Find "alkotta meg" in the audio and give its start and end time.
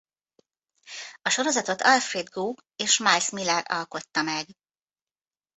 3.67-4.47